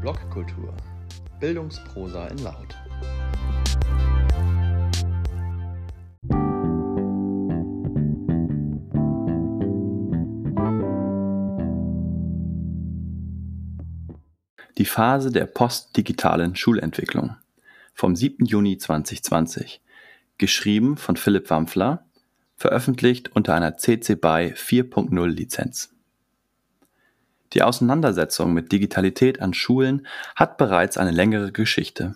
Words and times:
Blogkultur. 0.00 0.74
Bildungsprosa 1.40 2.28
in 2.28 2.38
Laut. 2.38 2.74
Die 14.78 14.86
Phase 14.86 15.30
der 15.30 15.44
postdigitalen 15.44 16.56
Schulentwicklung 16.56 17.36
vom 17.92 18.16
7. 18.16 18.46
Juni 18.46 18.78
2020. 18.78 19.82
Geschrieben 20.38 20.96
von 20.96 21.18
Philipp 21.18 21.50
Wampfler, 21.50 22.06
veröffentlicht 22.56 23.36
unter 23.36 23.54
einer 23.54 23.76
CC 23.76 24.14
BY 24.14 24.54
4.0 24.54 25.26
Lizenz. 25.26 25.94
Die 27.52 27.62
Auseinandersetzung 27.62 28.52
mit 28.52 28.70
Digitalität 28.70 29.40
an 29.40 29.54
Schulen 29.54 30.06
hat 30.36 30.56
bereits 30.56 30.96
eine 30.96 31.10
längere 31.10 31.50
Geschichte. 31.52 32.14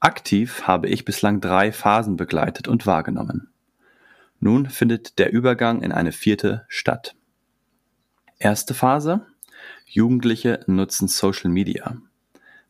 Aktiv 0.00 0.62
habe 0.66 0.88
ich 0.88 1.04
bislang 1.04 1.40
drei 1.40 1.70
Phasen 1.70 2.16
begleitet 2.16 2.66
und 2.66 2.86
wahrgenommen. 2.86 3.48
Nun 4.40 4.68
findet 4.68 5.18
der 5.18 5.32
Übergang 5.32 5.82
in 5.82 5.92
eine 5.92 6.12
vierte 6.12 6.64
statt. 6.68 7.14
Erste 8.38 8.74
Phase. 8.74 9.24
Jugendliche 9.86 10.64
nutzen 10.66 11.06
Social 11.06 11.50
Media. 11.50 11.96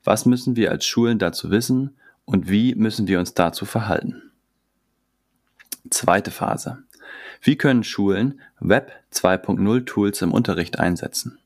Was 0.05 0.27
müssen 0.27 0.57
wir 0.57 0.71
als 0.71 0.85
Schulen 0.85 1.19
dazu 1.19 1.51
wissen 1.51 1.97
und 2.25 2.51
wie 2.51 2.75
müssen 2.75 3.07
wir 3.07 3.19
uns 3.19 3.35
dazu 3.35 3.65
verhalten? 3.65 4.33
Zweite 5.89 6.31
Phase. 6.31 6.83
Wie 7.41 7.57
können 7.57 7.85
Schulen 7.85 8.41
Web 8.61 8.93
2.0 9.13 9.87
Tools 9.87 10.23
im 10.23 10.33
Unterricht 10.33 10.79
einsetzen? 10.79 11.39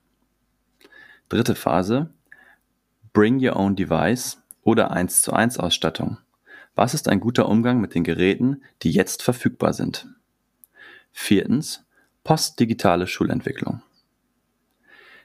Dritte 1.29 1.57
Phase 1.57 2.11
Bring 3.13 3.45
Your 3.45 3.57
Own 3.57 3.75
Device 3.75 4.41
oder 4.63 4.93
1 4.93 5.23
zu 5.23 5.33
1 5.33 5.59
Ausstattung. 5.59 6.19
Was 6.77 6.95
ist 6.95 7.09
ein 7.09 7.19
guter 7.19 7.49
Umgang 7.49 7.81
mit 7.81 7.97
den 7.97 8.05
Geräten, 8.05 8.63
die 8.83 8.93
jetzt 8.93 9.25
verfügbar 9.25 9.73
sind? 9.73 10.07
Viertens 11.11 11.85
Postdigitale 12.23 13.09
Schulentwicklung. 13.09 13.83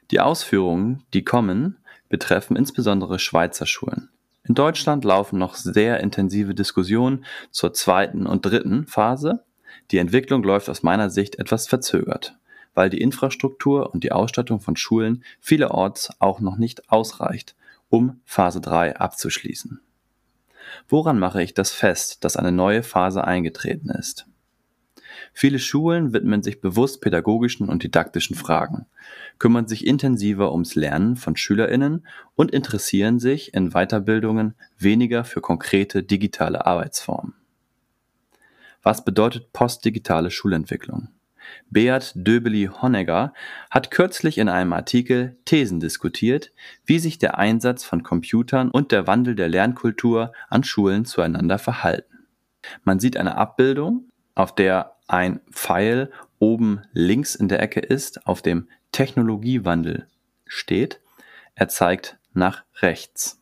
Die 0.10 0.20
Ausführungen, 0.20 1.04
die 1.14 1.24
kommen, 1.24 1.78
betreffen 2.10 2.56
insbesondere 2.56 3.20
Schweizer 3.20 3.68
Schulen. 3.68 4.10
In 4.44 4.56
Deutschland 4.56 5.06
laufen 5.06 5.38
noch 5.38 5.54
sehr 5.54 6.00
intensive 6.00 6.56
Diskussionen 6.56 7.26
zur 7.52 7.74
zweiten 7.74 8.26
und 8.26 8.44
dritten 8.44 8.88
Phase. 8.88 9.44
Die 9.92 10.00
Entwicklung 10.00 10.42
läuft 10.42 10.68
aus 10.68 10.82
meiner 10.82 11.12
Sicht 11.12 11.38
etwas 11.38 11.68
verzögert 11.68 12.36
weil 12.74 12.90
die 12.90 13.02
Infrastruktur 13.02 13.94
und 13.94 14.04
die 14.04 14.12
Ausstattung 14.12 14.60
von 14.60 14.76
Schulen 14.76 15.24
vielerorts 15.40 16.10
auch 16.20 16.40
noch 16.40 16.58
nicht 16.58 16.90
ausreicht, 16.92 17.56
um 17.90 18.22
Phase 18.26 18.62
3 18.62 18.98
abzuschließen. 18.98 19.82
Woran 20.88 21.20
mache 21.20 21.44
ich 21.44 21.54
das 21.54 21.72
fest, 21.72 22.24
dass 22.24 22.38
eine 22.38 22.52
neue 22.52 22.84
Phase 22.84 23.24
eingetreten 23.24 23.90
ist? 23.90 24.26
Viele 25.34 25.60
Schulen 25.60 26.14
widmen 26.14 26.44
sich 26.44 26.62
bewusst 26.62 27.02
pädagogischen 27.02 27.70
und 27.70 27.84
didaktischen 27.84 28.36
Fragen, 28.36 28.86
kümmern 29.40 29.68
sich 29.68 29.86
intensiver 29.86 30.52
ums 30.52 30.76
Lernen 30.76 31.16
von 31.16 31.36
Schülerinnen 31.36 32.06
und 32.36 32.52
interessieren 32.52 33.20
sich 33.20 33.54
in 33.54 33.72
Weiterbildungen 33.72 34.56
weniger 34.78 35.24
für 35.24 35.42
konkrete 35.42 36.04
digitale 36.04 36.66
Arbeitsformen. 36.66 37.34
Was 38.84 39.06
bedeutet 39.06 39.54
postdigitale 39.54 40.32
Schulentwicklung? 40.32 41.10
Beat 41.70 42.14
Döbeli-Honegger 42.16 43.34
hat 43.70 43.92
kürzlich 43.92 44.38
in 44.38 44.50
einem 44.50 44.74
Artikel 44.74 45.38
Thesen 45.46 45.80
diskutiert, 45.80 46.52
wie 46.86 47.00
sich 47.00 47.18
der 47.18 47.38
Einsatz 47.38 47.84
von 47.84 48.04
Computern 48.04 48.70
und 48.70 48.92
der 48.92 49.08
Wandel 49.08 49.36
der 49.36 49.50
Lernkultur 49.50 50.34
an 50.50 50.64
Schulen 50.64 51.06
zueinander 51.06 51.60
verhalten. 51.60 52.28
Man 52.84 53.00
sieht 53.00 53.18
eine 53.18 53.38
Abbildung, 53.38 54.10
auf 54.36 54.56
der 54.56 54.96
ein 55.08 55.42
Pfeil 55.52 56.12
oben 56.40 56.82
links 56.94 57.36
in 57.36 57.48
der 57.48 57.62
Ecke 57.62 57.80
ist, 57.80 58.26
auf 58.26 58.42
dem 58.42 58.68
Technologiewandel 58.92 60.08
steht. 60.46 61.02
Er 61.56 61.68
zeigt 61.68 62.18
nach 62.34 62.64
rechts. 62.82 63.42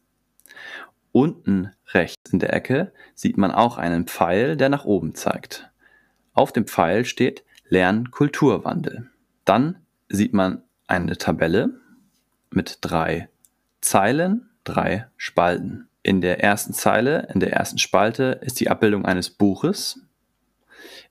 Unten 1.11 1.71
rechts 1.93 2.31
in 2.31 2.39
der 2.39 2.53
Ecke 2.53 2.91
sieht 3.15 3.37
man 3.37 3.51
auch 3.51 3.77
einen 3.77 4.05
Pfeil, 4.05 4.57
der 4.57 4.69
nach 4.69 4.85
oben 4.85 5.15
zeigt. 5.15 5.69
Auf 6.33 6.53
dem 6.53 6.67
Pfeil 6.67 7.05
steht 7.05 7.43
Lernkulturwandel. 7.69 9.09
Dann 9.45 9.77
sieht 10.09 10.33
man 10.33 10.63
eine 10.87 11.17
Tabelle 11.17 11.79
mit 12.51 12.79
drei 12.81 13.29
Zeilen, 13.81 14.49
drei 14.63 15.07
Spalten. 15.17 15.87
In 16.01 16.21
der 16.21 16.43
ersten 16.43 16.73
Zeile, 16.73 17.27
in 17.33 17.39
der 17.39 17.53
ersten 17.53 17.77
Spalte 17.77 18.39
ist 18.41 18.59
die 18.59 18.69
Abbildung 18.69 19.05
eines 19.05 19.29
Buches. 19.29 20.01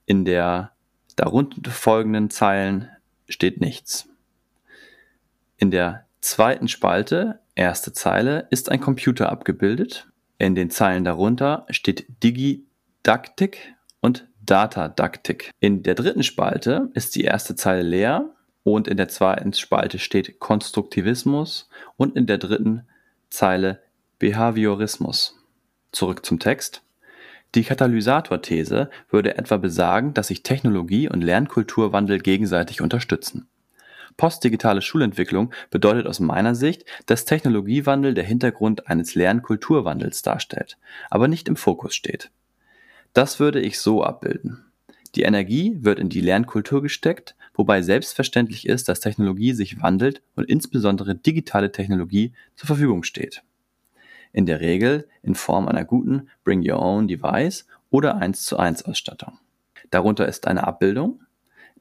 In 0.06 0.24
der 0.24 0.72
darunter 1.16 1.70
folgenden 1.70 2.30
Zeilen 2.30 2.88
steht 3.28 3.60
nichts. 3.60 4.08
In 5.58 5.70
der 5.70 6.06
zweiten 6.20 6.68
Spalte, 6.68 7.40
erste 7.54 7.92
Zeile, 7.92 8.46
ist 8.50 8.70
ein 8.70 8.80
Computer 8.80 9.30
abgebildet. 9.30 10.08
In 10.38 10.54
den 10.54 10.70
Zeilen 10.70 11.04
darunter 11.04 11.66
steht 11.70 12.06
Digidaktik 12.22 13.74
und 14.00 14.27
Datadaktik. 14.48 15.50
In 15.60 15.82
der 15.82 15.94
dritten 15.94 16.22
Spalte 16.22 16.90
ist 16.94 17.14
die 17.14 17.24
erste 17.24 17.54
Zeile 17.54 17.82
leer 17.82 18.30
und 18.62 18.88
in 18.88 18.96
der 18.96 19.08
zweiten 19.08 19.52
Spalte 19.52 19.98
steht 19.98 20.38
Konstruktivismus 20.38 21.68
und 21.98 22.16
in 22.16 22.26
der 22.26 22.38
dritten 22.38 22.86
Zeile 23.28 23.82
Behaviorismus. 24.18 25.36
Zurück 25.92 26.24
zum 26.24 26.38
Text. 26.38 26.82
Die 27.54 27.62
Katalysatorthese 27.62 28.88
würde 29.10 29.36
etwa 29.36 29.58
besagen, 29.58 30.14
dass 30.14 30.28
sich 30.28 30.42
Technologie 30.42 31.10
und 31.10 31.22
Lernkulturwandel 31.22 32.18
gegenseitig 32.18 32.80
unterstützen. 32.80 33.48
Postdigitale 34.16 34.80
Schulentwicklung 34.80 35.52
bedeutet 35.70 36.06
aus 36.06 36.20
meiner 36.20 36.54
Sicht, 36.54 36.86
dass 37.04 37.26
Technologiewandel 37.26 38.14
der 38.14 38.24
Hintergrund 38.24 38.88
eines 38.88 39.14
Lernkulturwandels 39.14 40.22
darstellt, 40.22 40.78
aber 41.10 41.28
nicht 41.28 41.48
im 41.48 41.56
Fokus 41.56 41.94
steht. 41.94 42.30
Das 43.18 43.40
würde 43.40 43.60
ich 43.60 43.80
so 43.80 44.04
abbilden. 44.04 44.64
Die 45.16 45.22
Energie 45.22 45.76
wird 45.80 45.98
in 45.98 46.08
die 46.08 46.20
Lernkultur 46.20 46.82
gesteckt, 46.82 47.34
wobei 47.52 47.82
selbstverständlich 47.82 48.64
ist, 48.64 48.88
dass 48.88 49.00
Technologie 49.00 49.54
sich 49.54 49.82
wandelt 49.82 50.22
und 50.36 50.48
insbesondere 50.48 51.16
digitale 51.16 51.72
Technologie 51.72 52.32
zur 52.54 52.68
Verfügung 52.68 53.02
steht. 53.02 53.42
In 54.32 54.46
der 54.46 54.60
Regel 54.60 55.08
in 55.24 55.34
Form 55.34 55.66
einer 55.66 55.84
guten 55.84 56.28
Bring 56.44 56.62
Your 56.64 56.80
Own 56.80 57.08
Device 57.08 57.66
oder 57.90 58.18
1 58.18 58.44
zu 58.44 58.56
1 58.56 58.84
Ausstattung. 58.84 59.36
Darunter 59.90 60.28
ist 60.28 60.46
eine 60.46 60.64
Abbildung. 60.64 61.18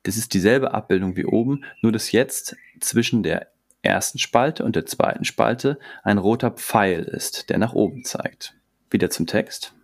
Das 0.02 0.18
ist 0.18 0.34
dieselbe 0.34 0.74
Abbildung 0.74 1.18
wie 1.18 1.26
oben, 1.26 1.64
nur 1.84 1.92
dass 1.92 2.12
jetzt 2.12 2.56
zwischen 2.80 3.22
der 3.22 3.46
ersten 3.84 4.18
Spalte 4.18 4.66
und 4.66 4.76
der 4.76 4.88
zweiten 4.88 5.24
Spalte 5.24 5.78
ein 6.02 6.18
roter 6.18 6.50
Pfeil 6.50 7.04
ist, 7.04 7.52
der 7.52 7.60
nach 7.60 7.74
oben 7.74 8.04
zeigt. 8.04 8.56
Wieder 8.90 9.12
zum 9.12 9.28
Text. 9.28 9.76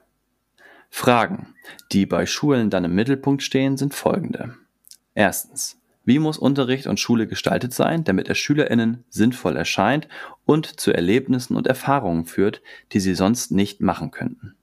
Fragen, 0.95 1.55
die 1.91 2.05
bei 2.05 2.27
Schulen 2.27 2.69
dann 2.69 2.85
im 2.85 2.93
Mittelpunkt 2.93 3.41
stehen, 3.41 3.77
sind 3.77 3.95
folgende. 3.95 4.53
Erstens. 5.15 5.81
Wie 6.05 6.19
muss 6.19 6.37
Unterricht 6.37 6.85
und 6.85 6.99
Schule 6.99 7.25
gestaltet 7.25 7.73
sein, 7.73 8.03
damit 8.03 8.29
er 8.29 8.35
SchülerInnen 8.35 9.03
sinnvoll 9.09 9.57
erscheint 9.57 10.07
und 10.45 10.79
zu 10.79 10.93
Erlebnissen 10.93 11.57
und 11.57 11.65
Erfahrungen 11.65 12.25
führt, 12.25 12.61
die 12.91 12.99
sie 12.99 13.15
sonst 13.15 13.51
nicht 13.51 13.81
machen 13.81 14.11
könnten? 14.11 14.53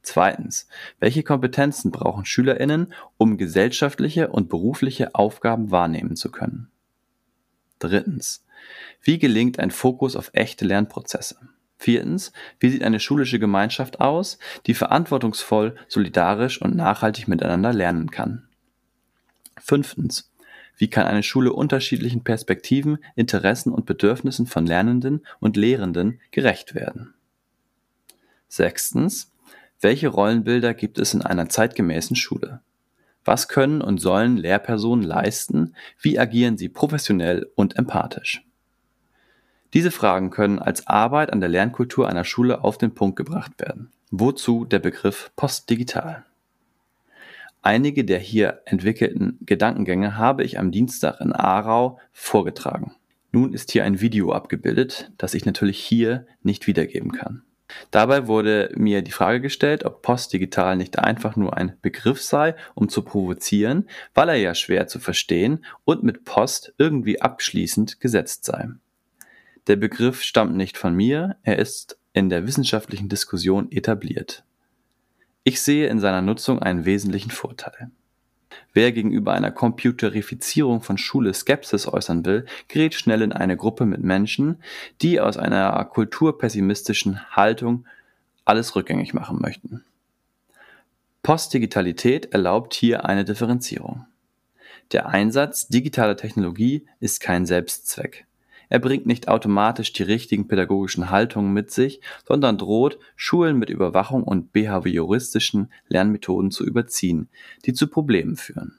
Zweitens. 0.00 0.68
Welche 0.98 1.22
Kompetenzen 1.22 1.90
brauchen 1.90 2.24
SchülerInnen, 2.24 2.94
um 3.18 3.36
gesellschaftliche 3.36 4.28
und 4.28 4.48
berufliche 4.48 5.14
Aufgaben 5.14 5.70
wahrnehmen 5.70 6.16
zu 6.16 6.30
können? 6.30 6.70
Drittens. 7.78 8.42
Wie 9.02 9.18
gelingt 9.18 9.58
ein 9.58 9.70
Fokus 9.70 10.16
auf 10.16 10.30
echte 10.32 10.64
Lernprozesse? 10.64 11.36
Viertens, 11.82 12.30
wie 12.60 12.70
sieht 12.70 12.84
eine 12.84 13.00
schulische 13.00 13.40
Gemeinschaft 13.40 14.00
aus, 14.00 14.38
die 14.66 14.74
verantwortungsvoll, 14.74 15.74
solidarisch 15.88 16.62
und 16.62 16.76
nachhaltig 16.76 17.26
miteinander 17.26 17.72
lernen 17.72 18.12
kann? 18.12 18.46
Fünftens, 19.58 20.30
wie 20.76 20.88
kann 20.88 21.08
eine 21.08 21.24
Schule 21.24 21.52
unterschiedlichen 21.52 22.22
Perspektiven, 22.22 22.98
Interessen 23.16 23.72
und 23.72 23.84
Bedürfnissen 23.84 24.46
von 24.46 24.64
Lernenden 24.64 25.26
und 25.40 25.56
Lehrenden 25.56 26.20
gerecht 26.30 26.76
werden? 26.76 27.14
Sechstens, 28.46 29.32
welche 29.80 30.06
Rollenbilder 30.06 30.74
gibt 30.74 31.00
es 31.00 31.14
in 31.14 31.22
einer 31.22 31.48
zeitgemäßen 31.48 32.14
Schule? 32.14 32.60
Was 33.24 33.48
können 33.48 33.82
und 33.82 33.98
sollen 33.98 34.36
Lehrpersonen 34.36 35.04
leisten? 35.04 35.74
Wie 36.00 36.16
agieren 36.16 36.56
sie 36.56 36.68
professionell 36.68 37.50
und 37.56 37.76
empathisch? 37.76 38.44
Diese 39.74 39.90
Fragen 39.90 40.30
können 40.30 40.58
als 40.58 40.86
Arbeit 40.86 41.32
an 41.32 41.40
der 41.40 41.48
Lernkultur 41.48 42.08
einer 42.08 42.24
Schule 42.24 42.62
auf 42.62 42.76
den 42.76 42.94
Punkt 42.94 43.16
gebracht 43.16 43.52
werden. 43.58 43.90
Wozu 44.10 44.66
der 44.66 44.80
Begriff 44.80 45.30
postdigital? 45.36 46.24
Einige 47.62 48.04
der 48.04 48.18
hier 48.18 48.60
entwickelten 48.66 49.38
Gedankengänge 49.40 50.18
habe 50.18 50.44
ich 50.44 50.58
am 50.58 50.72
Dienstag 50.72 51.20
in 51.20 51.32
Aarau 51.32 51.98
vorgetragen. 52.12 52.96
Nun 53.30 53.54
ist 53.54 53.70
hier 53.70 53.84
ein 53.84 54.00
Video 54.00 54.32
abgebildet, 54.32 55.10
das 55.16 55.32
ich 55.32 55.46
natürlich 55.46 55.78
hier 55.78 56.26
nicht 56.42 56.66
wiedergeben 56.66 57.12
kann. 57.12 57.42
Dabei 57.90 58.26
wurde 58.26 58.70
mir 58.76 59.00
die 59.00 59.12
Frage 59.12 59.40
gestellt, 59.40 59.84
ob 59.84 60.02
postdigital 60.02 60.76
nicht 60.76 60.98
einfach 60.98 61.36
nur 61.36 61.56
ein 61.56 61.76
Begriff 61.80 62.20
sei, 62.20 62.54
um 62.74 62.90
zu 62.90 63.02
provozieren, 63.02 63.88
weil 64.12 64.28
er 64.28 64.36
ja 64.36 64.54
schwer 64.54 64.86
zu 64.88 64.98
verstehen 64.98 65.64
und 65.84 66.02
mit 66.02 66.24
Post 66.24 66.74
irgendwie 66.76 67.22
abschließend 67.22 68.00
gesetzt 68.00 68.44
sei. 68.44 68.68
Der 69.68 69.76
Begriff 69.76 70.22
stammt 70.22 70.56
nicht 70.56 70.76
von 70.76 70.94
mir, 70.94 71.36
er 71.42 71.58
ist 71.58 71.98
in 72.12 72.28
der 72.28 72.46
wissenschaftlichen 72.46 73.08
Diskussion 73.08 73.70
etabliert. 73.70 74.44
Ich 75.44 75.60
sehe 75.62 75.88
in 75.88 76.00
seiner 76.00 76.20
Nutzung 76.20 76.60
einen 76.60 76.84
wesentlichen 76.84 77.30
Vorteil. 77.30 77.90
Wer 78.74 78.92
gegenüber 78.92 79.32
einer 79.34 79.50
Computerifizierung 79.50 80.82
von 80.82 80.98
Schule 80.98 81.32
Skepsis 81.32 81.86
äußern 81.86 82.24
will, 82.24 82.46
gerät 82.68 82.94
schnell 82.94 83.22
in 83.22 83.32
eine 83.32 83.56
Gruppe 83.56 83.86
mit 83.86 84.02
Menschen, 84.02 84.62
die 85.00 85.20
aus 85.20 85.36
einer 85.36 85.84
kulturpessimistischen 85.84 87.20
Haltung 87.36 87.86
alles 88.44 88.74
rückgängig 88.74 89.14
machen 89.14 89.40
möchten. 89.40 89.84
Postdigitalität 91.22 92.32
erlaubt 92.32 92.74
hier 92.74 93.04
eine 93.04 93.24
Differenzierung. 93.24 94.06
Der 94.90 95.08
Einsatz 95.08 95.68
digitaler 95.68 96.16
Technologie 96.16 96.84
ist 96.98 97.20
kein 97.20 97.46
Selbstzweck. 97.46 98.26
Er 98.72 98.78
bringt 98.78 99.04
nicht 99.04 99.28
automatisch 99.28 99.92
die 99.92 100.02
richtigen 100.02 100.48
pädagogischen 100.48 101.10
Haltungen 101.10 101.52
mit 101.52 101.70
sich, 101.70 102.00
sondern 102.26 102.56
droht, 102.56 102.98
Schulen 103.16 103.58
mit 103.58 103.68
Überwachung 103.68 104.22
und 104.22 104.54
behavioristischen 104.54 105.70
Lernmethoden 105.88 106.50
zu 106.50 106.64
überziehen, 106.64 107.28
die 107.66 107.74
zu 107.74 107.86
Problemen 107.86 108.36
führen. 108.36 108.78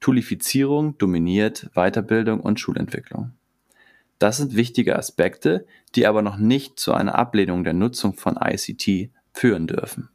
Toolifizierung 0.00 0.98
dominiert 0.98 1.70
Weiterbildung 1.74 2.40
und 2.40 2.58
Schulentwicklung. 2.58 3.30
Das 4.18 4.38
sind 4.38 4.56
wichtige 4.56 4.98
Aspekte, 4.98 5.64
die 5.94 6.08
aber 6.08 6.20
noch 6.20 6.36
nicht 6.36 6.80
zu 6.80 6.92
einer 6.92 7.14
Ablehnung 7.14 7.62
der 7.62 7.72
Nutzung 7.72 8.14
von 8.14 8.36
ICT 8.36 9.12
führen 9.32 9.68
dürfen. 9.68 10.08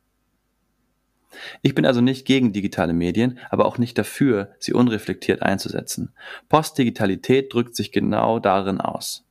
Ich 1.62 1.76
bin 1.76 1.86
also 1.86 2.02
nicht 2.02 2.26
gegen 2.26 2.54
digitale 2.54 2.94
Medien, 2.94 3.40
aber 3.50 3.66
auch 3.66 3.78
nicht 3.78 3.98
dafür, 3.98 4.52
sie 4.60 4.74
unreflektiert 4.74 5.42
einzusetzen. 5.42 6.14
Postdigitalität 6.50 7.54
drückt 7.54 7.76
sich 7.76 7.92
genau 7.92 8.40
darin 8.40 8.82
aus. 8.82 9.26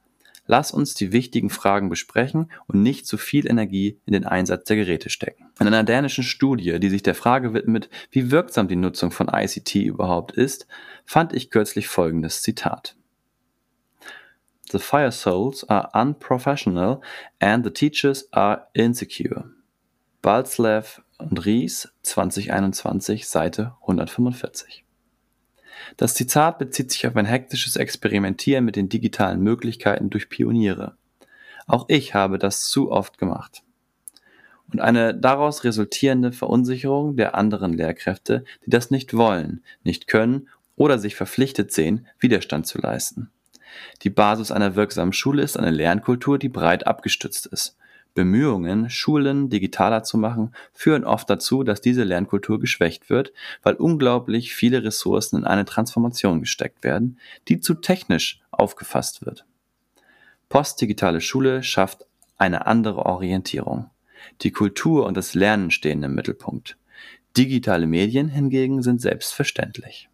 Lass 0.50 0.73
uns 0.73 0.95
die 0.95 1.12
wichtigen 1.12 1.50
Fragen 1.50 1.91
besprechen 1.91 2.50
und 2.67 2.83
nicht 2.83 3.06
zu 3.06 3.19
viel 3.19 3.47
Energie 3.47 4.00
in 4.06 4.15
den 4.15 4.25
Einsatz 4.25 4.65
der 4.65 4.77
Geräte 4.77 5.11
stecken. 5.11 5.50
In 5.61 5.67
einer 5.67 5.85
dänischen 5.85 6.25
Studie, 6.25 6.81
die 6.81 6.89
sich 6.89 7.03
der 7.03 7.15
Frage 7.15 7.53
widmet, 7.53 7.91
wie 8.11 8.31
wirksam 8.31 8.67
die 8.67 8.77
Nutzung 8.77 9.11
von 9.11 9.29
ICT 9.29 9.75
überhaupt 9.75 10.33
ist, 10.33 10.67
fand 11.05 11.35
ich 11.35 11.50
kürzlich 11.50 11.89
folgendes 11.89 12.41
Zitat. 12.41 12.97
The 14.71 14.79
fire 14.79 15.12
souls 15.12 15.69
are 15.69 15.91
unprofessional 15.93 17.00
and 17.41 17.65
the 17.65 17.71
teachers 17.71 18.33
are 18.33 18.69
insecure. 18.73 19.50
Balzlev 20.23 21.03
und 21.19 21.44
Ries 21.44 21.93
2021, 22.03 23.29
Seite 23.29 23.75
145. 23.82 24.85
Das 25.97 26.15
Zitat 26.15 26.59
bezieht 26.59 26.91
sich 26.93 27.06
auf 27.06 27.17
ein 27.17 27.26
hektisches 27.26 27.76
Experimentieren 27.76 28.65
mit 28.65 28.76
den 28.76 28.88
digitalen 28.88 29.41
Möglichkeiten 29.41 30.11
durch 30.11 30.29
Pioniere. 30.29 30.97
Auch 31.67 31.87
ich 31.88 32.15
habe 32.15 32.38
das 32.38 32.69
zu 32.69 32.91
oft 32.91 33.19
gemacht. 33.19 33.62
Und 34.73 34.81
eine 34.81 35.15
daraus 35.15 35.65
resultierende 35.65 36.32
Verunsicherung 36.32 37.17
der 37.17 37.35
anderen 37.35 37.73
Lehrkräfte, 37.73 38.44
die 38.67 38.71
das 38.71 38.91
nicht 38.91 39.14
wollen, 39.14 39.62
nicht 39.82 40.09
können 40.09 40.49
oder 40.76 40.99
sich 40.99 41.17
verpflichtet 41.17 41.73
sehen, 41.73 42.06
Widerstand 42.19 42.67
zu 42.67 42.79
leisten. 42.79 43.31
Die 44.03 44.11
Basis 44.11 44.50
einer 44.50 44.76
wirksamen 44.76 45.12
Schule 45.12 45.43
ist 45.43 45.56
eine 45.56 45.71
Lernkultur, 45.71 46.38
die 46.38 46.49
breit 46.49 46.87
abgestützt 46.87 47.47
ist. 47.47 47.77
Bemühungen, 48.14 48.90
Schulen 48.90 49.49
digitaler 49.49 50.02
zu 50.02 50.19
machen, 50.19 50.52
führen 50.72 51.05
oft 51.05 51.31
dazu, 51.31 51.62
dass 51.62 51.81
diese 51.81 52.05
Lernkultur 52.05 52.58
geschwächt 52.58 53.10
wird, 53.10 53.32
weil 53.62 53.75
unglaublich 53.75 54.55
viele 54.55 54.82
Ressourcen 54.82 55.38
in 55.38 55.44
eine 55.44 55.64
Transformation 55.64 56.40
gesteckt 56.40 56.82
werden, 56.82 57.19
die 57.49 57.60
zu 57.60 57.75
technisch 57.75 58.40
aufgefasst 58.50 59.25
wird. 59.25 59.44
Postdigitale 60.49 61.20
Schule 61.20 61.62
schafft 61.62 62.06
eine 62.38 62.66
andere 62.66 63.06
Orientierung. 63.06 63.90
Die 64.40 64.50
Kultur 64.50 65.06
und 65.06 65.16
das 65.16 65.34
Lernen 65.34 65.70
stehen 65.70 66.02
im 66.02 66.14
Mittelpunkt. 66.14 66.76
Digitale 67.37 67.87
Medien 67.87 68.28
hingegen 68.28 68.82
sind 68.82 69.00
selbstverständlich. 69.00 70.08